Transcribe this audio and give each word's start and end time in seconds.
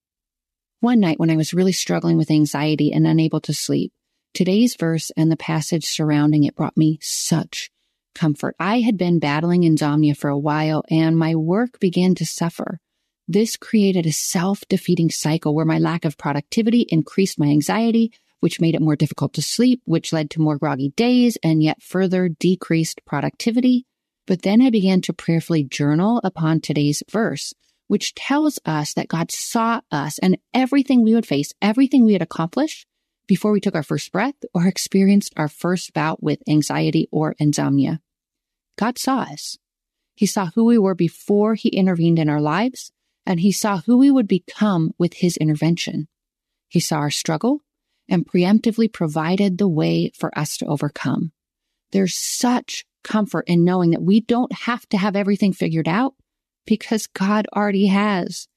One 0.81 0.99
night 0.99 1.19
when 1.19 1.29
I 1.29 1.35
was 1.35 1.53
really 1.53 1.73
struggling 1.73 2.17
with 2.17 2.31
anxiety 2.31 2.91
and 2.91 3.05
unable 3.05 3.39
to 3.41 3.53
sleep, 3.53 3.93
today's 4.33 4.75
verse 4.75 5.11
and 5.15 5.31
the 5.31 5.37
passage 5.37 5.85
surrounding 5.85 6.43
it 6.43 6.55
brought 6.55 6.75
me 6.75 6.97
such 7.03 7.69
comfort. 8.15 8.55
I 8.59 8.79
had 8.79 8.97
been 8.97 9.19
battling 9.19 9.63
insomnia 9.63 10.15
for 10.15 10.31
a 10.31 10.39
while 10.39 10.83
and 10.89 11.15
my 11.15 11.35
work 11.35 11.79
began 11.79 12.15
to 12.15 12.25
suffer. 12.25 12.79
This 13.27 13.57
created 13.57 14.07
a 14.07 14.11
self 14.11 14.67
defeating 14.69 15.11
cycle 15.11 15.53
where 15.53 15.65
my 15.65 15.77
lack 15.77 16.03
of 16.03 16.17
productivity 16.17 16.87
increased 16.89 17.37
my 17.37 17.49
anxiety, 17.49 18.11
which 18.39 18.59
made 18.59 18.73
it 18.73 18.81
more 18.81 18.95
difficult 18.95 19.33
to 19.33 19.43
sleep, 19.43 19.83
which 19.85 20.11
led 20.11 20.31
to 20.31 20.41
more 20.41 20.57
groggy 20.57 20.93
days 20.95 21.37
and 21.43 21.61
yet 21.61 21.83
further 21.83 22.27
decreased 22.27 23.05
productivity. 23.05 23.85
But 24.25 24.41
then 24.41 24.63
I 24.63 24.71
began 24.71 25.01
to 25.01 25.13
prayerfully 25.13 25.63
journal 25.63 26.21
upon 26.23 26.59
today's 26.59 27.03
verse, 27.07 27.53
which 27.91 28.15
tells 28.15 28.57
us 28.63 28.93
that 28.93 29.09
God 29.09 29.31
saw 29.31 29.81
us 29.91 30.17
and 30.19 30.37
everything 30.53 31.03
we 31.03 31.13
would 31.13 31.25
face, 31.25 31.51
everything 31.61 32.05
we 32.05 32.13
had 32.13 32.21
accomplished 32.21 32.87
before 33.27 33.51
we 33.51 33.59
took 33.59 33.75
our 33.75 33.83
first 33.83 34.13
breath 34.13 34.35
or 34.53 34.65
experienced 34.65 35.33
our 35.35 35.49
first 35.49 35.93
bout 35.93 36.23
with 36.23 36.39
anxiety 36.47 37.09
or 37.11 37.35
insomnia. 37.37 37.99
God 38.77 38.97
saw 38.97 39.23
us. 39.23 39.57
He 40.15 40.25
saw 40.25 40.51
who 40.55 40.63
we 40.63 40.77
were 40.77 40.95
before 40.95 41.55
he 41.55 41.67
intervened 41.67 42.17
in 42.17 42.29
our 42.29 42.39
lives, 42.39 42.93
and 43.25 43.41
he 43.41 43.51
saw 43.51 43.81
who 43.81 43.97
we 43.97 44.09
would 44.09 44.27
become 44.27 44.93
with 44.97 45.15
his 45.15 45.35
intervention. 45.35 46.07
He 46.69 46.79
saw 46.79 46.99
our 46.99 47.11
struggle 47.11 47.59
and 48.07 48.25
preemptively 48.25 48.89
provided 48.89 49.57
the 49.57 49.67
way 49.67 50.13
for 50.15 50.31
us 50.39 50.55
to 50.59 50.65
overcome. 50.65 51.33
There's 51.91 52.15
such 52.15 52.85
comfort 53.03 53.43
in 53.47 53.65
knowing 53.65 53.91
that 53.91 54.01
we 54.01 54.21
don't 54.21 54.53
have 54.53 54.87
to 54.87 54.97
have 54.97 55.17
everything 55.17 55.51
figured 55.51 55.89
out 55.89 56.13
because 56.65 57.07
God 57.07 57.47
already 57.55 57.87
has. 57.87 58.47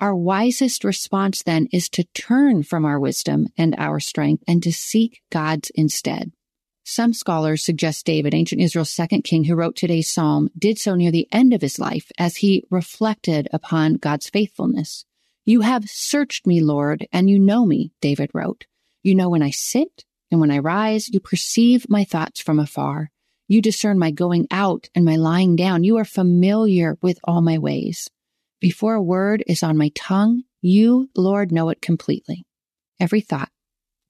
Our 0.00 0.14
wisest 0.14 0.84
response 0.84 1.42
then 1.42 1.68
is 1.72 1.88
to 1.90 2.04
turn 2.14 2.62
from 2.62 2.84
our 2.84 3.00
wisdom 3.00 3.48
and 3.56 3.74
our 3.78 3.98
strength 3.98 4.44
and 4.46 4.62
to 4.62 4.72
seek 4.72 5.22
God's 5.30 5.70
instead. 5.74 6.32
Some 6.84 7.12
scholars 7.12 7.64
suggest 7.64 8.06
David, 8.06 8.32
ancient 8.32 8.62
Israel's 8.62 8.90
second 8.90 9.22
king 9.22 9.44
who 9.44 9.54
wrote 9.54 9.76
today's 9.76 10.10
psalm, 10.10 10.48
did 10.56 10.78
so 10.78 10.94
near 10.94 11.10
the 11.10 11.28
end 11.30 11.52
of 11.52 11.60
his 11.60 11.78
life 11.78 12.10
as 12.16 12.36
he 12.36 12.64
reflected 12.70 13.48
upon 13.52 13.94
God's 13.94 14.30
faithfulness. 14.30 15.04
You 15.44 15.62
have 15.62 15.90
searched 15.90 16.46
me, 16.46 16.60
Lord, 16.60 17.06
and 17.12 17.28
you 17.28 17.38
know 17.38 17.66
me, 17.66 17.92
David 18.00 18.30
wrote. 18.32 18.66
You 19.02 19.14
know 19.14 19.28
when 19.28 19.42
I 19.42 19.50
sit 19.50 20.04
and 20.30 20.40
when 20.40 20.50
I 20.50 20.58
rise, 20.58 21.08
you 21.08 21.20
perceive 21.20 21.90
my 21.90 22.04
thoughts 22.04 22.40
from 22.40 22.58
afar. 22.58 23.10
You 23.48 23.62
discern 23.62 23.98
my 23.98 24.10
going 24.10 24.46
out 24.50 24.88
and 24.94 25.04
my 25.04 25.16
lying 25.16 25.56
down. 25.56 25.82
You 25.82 25.96
are 25.96 26.04
familiar 26.04 26.98
with 27.00 27.18
all 27.24 27.40
my 27.40 27.58
ways. 27.58 28.08
Before 28.60 28.94
a 28.94 29.02
word 29.02 29.42
is 29.46 29.62
on 29.62 29.78
my 29.78 29.90
tongue, 29.94 30.42
you, 30.60 31.08
Lord, 31.16 31.50
know 31.50 31.70
it 31.70 31.80
completely. 31.80 32.44
Every 33.00 33.22
thought, 33.22 33.50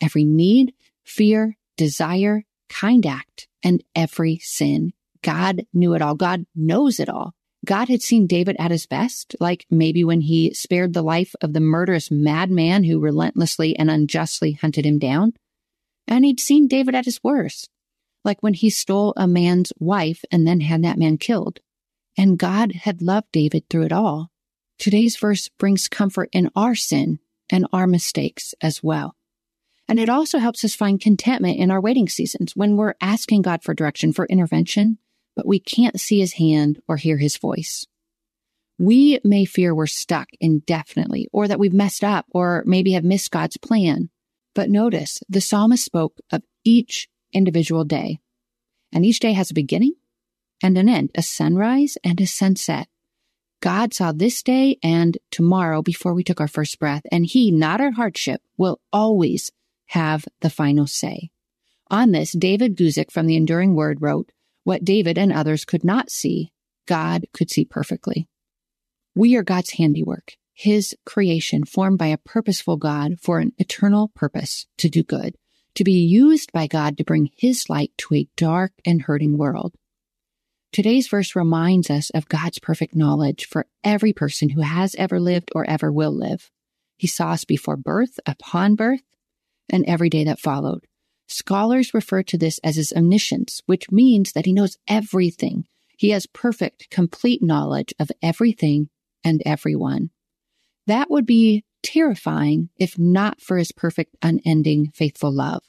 every 0.01 0.25
need, 0.25 0.75
fear, 1.05 1.57
desire, 1.77 2.43
kind 2.69 3.07
act, 3.07 3.47
and 3.63 3.85
every 3.95 4.39
sin. 4.43 4.93
God 5.23 5.67
knew 5.73 5.95
it 5.95 6.03
all. 6.03 6.15
God 6.15 6.45
knows 6.55 6.99
it 6.99 7.09
all. 7.09 7.33
God 7.65 7.89
had 7.89 8.03
seen 8.03 8.27
David 8.27 8.57
at 8.59 8.71
his 8.71 8.87
best, 8.87 9.37
like 9.41 9.67
maybe 9.71 10.05
when 10.05 10.23
he 10.23 10.55
spared 10.55 10.95
the 10.95 11.03
life 11.03 11.35
of 11.41 11.53
the 11.53 11.61
murderous 11.61 12.11
madman 12.11 12.85
who 12.85 13.01
relentlessly 13.01 13.77
and 13.77 13.91
unjustly 13.91 14.53
hunted 14.53 14.87
him 14.87 14.99
down. 14.99 15.33
And 16.07 16.25
he'd 16.25 16.41
seen 16.41 16.69
David 16.69 16.95
at 16.95 17.05
his 17.05 17.23
worst, 17.23 17.69
like 18.25 18.43
when 18.43 18.55
he 18.55 18.71
stole 18.71 19.15
a 19.17 19.27
man's 19.27 19.73
wife 19.79 20.25
and 20.31 20.47
then 20.47 20.61
had 20.61 20.83
that 20.85 20.99
man 20.99 21.19
killed. 21.19 21.61
And 22.17 22.39
God 22.39 22.73
had 22.73 23.03
loved 23.03 23.29
David 23.33 23.65
through 23.69 23.85
it 23.85 23.93
all. 23.93 24.31
Today's 24.79 25.17
verse 25.17 25.49
brings 25.59 25.89
comfort 25.89 26.29
in 26.33 26.51
our 26.55 26.75
sin 26.75 27.21
and 27.51 27.67
our 27.73 27.87
mistakes 27.87 28.55
as 28.61 28.83
well. 28.83 29.15
And 29.89 29.99
it 29.99 30.09
also 30.09 30.39
helps 30.39 30.65
us 30.65 30.75
find 30.75 31.01
contentment 31.01 31.59
in 31.59 31.71
our 31.71 31.81
waiting 31.81 32.09
seasons 32.09 32.55
when 32.55 32.77
we're 32.77 32.95
asking 33.01 33.43
God 33.43 33.63
for 33.63 33.73
direction, 33.73 34.13
for 34.13 34.27
intervention, 34.27 34.99
but 35.35 35.47
we 35.47 35.59
can't 35.59 35.99
see 35.99 36.21
his 36.21 36.35
hand 36.35 36.81
or 36.87 36.97
hear 36.97 37.17
his 37.17 37.39
voice. 37.39 37.87
We 38.79 39.19
may 39.25 39.45
fear 39.45 39.75
we're 39.75 39.87
stuck 39.87 40.29
indefinitely 40.41 41.29
or 41.33 41.49
that 41.49 41.59
we've 41.59 41.73
messed 41.73 42.05
up 42.05 42.27
or 42.31 42.63
maybe 42.67 42.93
have 42.93 43.05
missed 43.05 43.31
God's 43.31 43.57
plan. 43.57 44.11
But 44.55 44.71
notice 44.71 45.21
the 45.29 45.41
psalmist 45.41 45.85
spoke 45.85 46.19
of 46.31 46.43
each 46.65 47.09
individual 47.33 47.85
day. 47.85 48.21
And 48.93 49.05
each 49.05 49.21
day 49.21 49.33
has 49.33 49.51
a 49.51 49.55
beginning 49.55 49.95
and 50.63 50.77
an 50.79 50.89
end, 50.89 51.11
a 51.15 51.23
sunrise 51.23 51.97
and 52.03 52.21
a 52.21 52.27
sunset. 52.27 52.89
God 53.61 53.93
saw 53.93 54.13
this 54.13 54.43
day 54.43 54.79
and 54.83 55.19
tomorrow 55.31 55.83
before 55.83 56.15
we 56.15 56.23
took 56.23 56.41
our 56.41 56.49
first 56.49 56.79
breath, 56.79 57.03
and 57.11 57.27
He, 57.27 57.51
not 57.51 57.81
our 57.81 57.91
hardship, 57.91 58.41
will 58.57 58.81
always 58.93 59.51
have 59.87 60.27
the 60.41 60.51
final 60.51 60.87
say. 60.87 61.31
On 61.91 62.13
this, 62.13 62.33
David 62.33 62.77
Guzik 62.77 63.11
from 63.11 63.27
the 63.27 63.37
Enduring 63.37 63.75
Word 63.75 64.01
wrote, 64.01 64.31
what 64.65 64.85
David 64.85 65.17
and 65.17 65.33
others 65.33 65.65
could 65.65 65.83
not 65.83 66.11
see, 66.11 66.53
God 66.87 67.27
could 67.33 67.51
see 67.51 67.65
perfectly. 67.65 68.29
We 69.15 69.35
are 69.37 69.43
God's 69.43 69.71
handiwork, 69.71 70.35
His 70.53 70.95
creation 71.07 71.65
formed 71.65 71.99
by 71.99 72.09
a 72.09 72.19
purposeful 72.19 72.77
God 72.77 73.15
for 73.21 73.39
an 73.39 73.53
eternal 73.59 74.09
purpose 74.15 74.67
to 74.77 74.89
do 74.89 75.03
good, 75.03 75.37
to 75.75 75.85
be 75.85 75.93
used 75.93 76.53
by 76.53 76.67
God 76.67 76.97
to 76.99 77.05
bring 77.05 77.31
His 77.37 77.69
light 77.69 77.93
to 77.99 78.15
a 78.15 78.29
dark 78.37 78.73
and 78.85 79.03
hurting 79.03 79.39
world. 79.39 79.75
Today's 80.73 81.09
verse 81.09 81.35
reminds 81.35 81.91
us 81.91 82.11
of 82.11 82.29
God's 82.29 82.59
perfect 82.59 82.95
knowledge 82.95 83.47
for 83.47 83.67
every 83.83 84.13
person 84.13 84.51
who 84.51 84.61
has 84.61 84.95
ever 84.97 85.19
lived 85.19 85.51
or 85.55 85.69
ever 85.69 85.91
will 85.91 86.13
live. 86.13 86.51
He 86.97 87.07
saw 87.07 87.31
us 87.31 87.45
before 87.45 87.77
birth, 87.77 88.19
upon 88.27 88.75
birth, 88.75 89.03
and 89.71 89.85
every 89.87 90.11
day 90.11 90.25
that 90.25 90.41
followed. 90.41 90.85
Scholars 91.27 91.95
refer 91.95 92.23
to 92.25 92.39
this 92.39 92.59
as 92.65 92.77
his 92.77 92.93
omniscience, 92.93 93.63
which 93.67 93.91
means 93.91 94.33
that 94.33 94.47
he 94.47 94.53
knows 94.53 94.77
everything. 94.89 95.67
He 95.97 96.11
has 96.11 96.27
perfect, 96.27 96.91
complete 96.91 97.43
knowledge 97.43 97.95
of 97.99 98.11
everything 98.23 98.89
and 99.25 99.43
everyone. 99.45 100.11
That 100.87 101.11
would 101.11 101.27
be 101.27 101.65
terrifying 101.89 102.69
if 102.79 102.99
not 102.99 103.41
for 103.41 103.57
his 103.57 103.73
perfect, 103.73 104.15
unending, 104.21 104.91
faithful 104.95 105.33
love. 105.33 105.63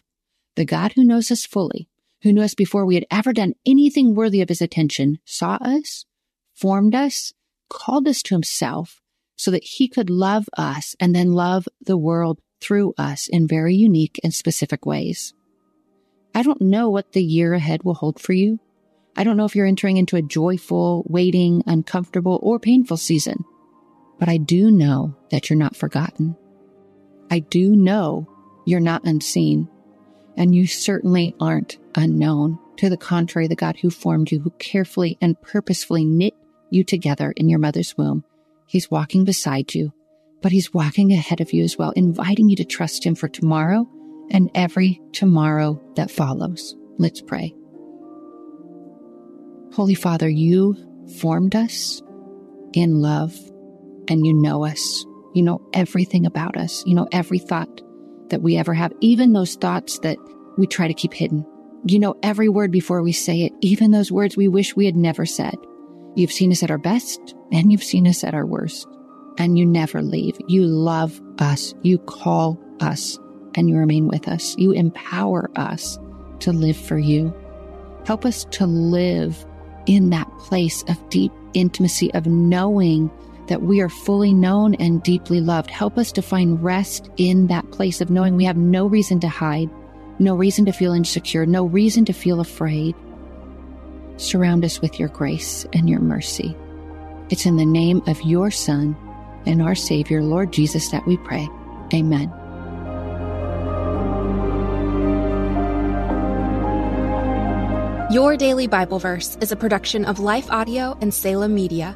The 0.55 0.65
God 0.65 0.91
who 0.93 1.05
knows 1.05 1.31
us 1.31 1.45
fully, 1.45 1.87
who 2.23 2.33
knew 2.33 2.41
us 2.41 2.53
before 2.53 2.85
we 2.85 2.95
had 2.95 3.05
ever 3.09 3.31
done 3.31 3.53
anything 3.65 4.13
worthy 4.13 4.41
of 4.41 4.49
his 4.49 4.61
attention, 4.61 5.19
saw 5.23 5.53
us, 5.61 6.05
formed 6.53 6.93
us, 6.93 7.31
called 7.69 8.05
us 8.05 8.21
to 8.23 8.35
himself 8.35 8.99
so 9.37 9.49
that 9.51 9.63
he 9.63 9.87
could 9.87 10.09
love 10.09 10.49
us 10.57 10.93
and 10.99 11.15
then 11.15 11.31
love 11.31 11.69
the 11.81 11.97
world 11.97 12.41
through 12.59 12.93
us 12.97 13.29
in 13.29 13.47
very 13.47 13.73
unique 13.73 14.19
and 14.21 14.33
specific 14.33 14.85
ways. 14.85 15.33
I 16.35 16.43
don't 16.43 16.61
know 16.61 16.89
what 16.89 17.13
the 17.13 17.23
year 17.23 17.53
ahead 17.53 17.83
will 17.83 17.93
hold 17.93 18.19
for 18.19 18.33
you. 18.33 18.59
I 19.15 19.23
don't 19.23 19.37
know 19.37 19.45
if 19.45 19.55
you're 19.55 19.65
entering 19.65 19.95
into 19.95 20.17
a 20.17 20.21
joyful, 20.21 21.05
waiting, 21.07 21.63
uncomfortable, 21.65 22.39
or 22.43 22.59
painful 22.59 22.97
season, 22.97 23.45
but 24.19 24.29
I 24.29 24.37
do 24.37 24.69
know 24.69 25.15
that 25.31 25.49
you're 25.49 25.57
not 25.57 25.75
forgotten. 25.75 26.35
I 27.31 27.39
do 27.39 27.75
know 27.75 28.27
you're 28.65 28.79
not 28.79 29.05
unseen, 29.05 29.69
and 30.35 30.53
you 30.53 30.67
certainly 30.67 31.35
aren't 31.39 31.77
unknown. 31.95 32.59
To 32.77 32.89
the 32.89 32.97
contrary, 32.97 33.47
the 33.47 33.55
God 33.55 33.77
who 33.81 33.89
formed 33.89 34.31
you, 34.31 34.39
who 34.39 34.51
carefully 34.51 35.17
and 35.21 35.41
purposefully 35.41 36.05
knit 36.05 36.33
you 36.69 36.83
together 36.83 37.33
in 37.35 37.49
your 37.49 37.59
mother's 37.59 37.97
womb, 37.97 38.23
He's 38.67 38.91
walking 38.91 39.25
beside 39.25 39.73
you, 39.73 39.91
but 40.41 40.51
He's 40.51 40.73
walking 40.73 41.11
ahead 41.11 41.41
of 41.41 41.51
you 41.51 41.63
as 41.63 41.77
well, 41.77 41.91
inviting 41.91 42.49
you 42.49 42.55
to 42.57 42.65
trust 42.65 43.05
Him 43.05 43.15
for 43.15 43.27
tomorrow 43.27 43.87
and 44.31 44.51
every 44.53 45.01
tomorrow 45.11 45.81
that 45.95 46.11
follows. 46.11 46.75
Let's 46.97 47.21
pray. 47.21 47.55
Holy 49.73 49.95
Father, 49.95 50.29
you 50.29 50.75
formed 51.19 51.55
us 51.55 52.01
in 52.73 53.01
love 53.01 53.35
and 54.09 54.25
you 54.25 54.33
know 54.33 54.65
us. 54.65 55.05
You 55.33 55.43
know 55.43 55.61
everything 55.73 56.25
about 56.25 56.57
us. 56.57 56.83
You 56.85 56.95
know 56.95 57.07
every 57.11 57.39
thought 57.39 57.81
that 58.29 58.41
we 58.41 58.57
ever 58.57 58.73
have, 58.73 58.91
even 58.99 59.33
those 59.33 59.55
thoughts 59.55 59.99
that 59.99 60.17
we 60.57 60.67
try 60.67 60.87
to 60.87 60.93
keep 60.93 61.13
hidden. 61.13 61.45
You 61.85 61.99
know 61.99 62.15
every 62.21 62.49
word 62.49 62.71
before 62.71 63.01
we 63.01 63.11
say 63.13 63.43
it, 63.43 63.53
even 63.61 63.91
those 63.91 64.11
words 64.11 64.35
we 64.35 64.47
wish 64.47 64.75
we 64.75 64.85
had 64.85 64.95
never 64.95 65.25
said. 65.25 65.55
You've 66.15 66.31
seen 66.31 66.51
us 66.51 66.63
at 66.63 66.71
our 66.71 66.77
best 66.77 67.35
and 67.51 67.71
you've 67.71 67.83
seen 67.83 68.07
us 68.07 68.23
at 68.23 68.33
our 68.33 68.45
worst. 68.45 68.87
And 69.37 69.57
you 69.57 69.65
never 69.65 70.01
leave. 70.01 70.37
You 70.47 70.65
love 70.65 71.21
us. 71.39 71.73
You 71.81 71.97
call 71.99 72.61
us 72.81 73.17
and 73.55 73.69
you 73.69 73.77
remain 73.77 74.07
with 74.07 74.27
us. 74.27 74.55
You 74.57 74.71
empower 74.73 75.49
us 75.55 75.97
to 76.39 76.51
live 76.51 76.75
for 76.75 76.97
you. 76.97 77.33
Help 78.05 78.25
us 78.25 78.43
to 78.51 78.65
live 78.65 79.45
in 79.85 80.09
that 80.09 80.29
place 80.39 80.83
of 80.89 81.09
deep 81.09 81.31
intimacy, 81.53 82.13
of 82.13 82.25
knowing 82.25 83.09
that 83.49 83.63
we 83.63 83.81
are 83.81 83.89
fully 83.89 84.33
known 84.33 84.75
and 84.75 85.03
deeply 85.03 85.41
loved. 85.41 85.69
Help 85.69 85.97
us 85.97 86.11
to 86.13 86.21
find 86.21 86.63
rest 86.63 87.09
in 87.17 87.47
that 87.47 87.69
place 87.71 87.99
of 87.99 88.09
knowing 88.09 88.35
we 88.35 88.45
have 88.45 88.57
no 88.57 88.85
reason 88.85 89.19
to 89.19 89.27
hide, 89.27 89.69
no 90.19 90.35
reason 90.35 90.65
to 90.65 90.71
feel 90.71 90.93
insecure, 90.93 91.45
no 91.45 91.65
reason 91.65 92.05
to 92.05 92.13
feel 92.13 92.39
afraid. 92.39 92.95
Surround 94.17 94.63
us 94.63 94.81
with 94.81 94.99
your 94.99 95.09
grace 95.09 95.65
and 95.73 95.89
your 95.89 95.99
mercy. 95.99 96.55
It's 97.29 97.45
in 97.45 97.57
the 97.57 97.65
name 97.65 98.01
of 98.07 98.21
your 98.21 98.51
Son 98.51 98.95
and 99.45 99.61
our 99.61 99.75
Savior, 99.75 100.21
Lord 100.21 100.53
Jesus, 100.53 100.89
that 100.89 101.05
we 101.05 101.17
pray. 101.17 101.47
Amen. 101.93 102.31
Your 108.11 108.35
Daily 108.35 108.65
Bible 108.65 108.97
Verse 108.97 109.37
is 109.39 109.51
a 109.51 109.55
production 109.55 110.03
of 110.03 110.19
Life 110.19 110.49
Audio 110.49 110.97
and 110.99 111.13
Salem 111.13 111.53
Media. 111.53 111.95